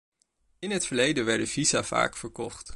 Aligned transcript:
In 0.59 0.71
het 0.71 0.85
verleden 0.87 1.25
werden 1.25 1.47
visa 1.47 1.83
vaak 1.83 2.15
verkocht. 2.17 2.69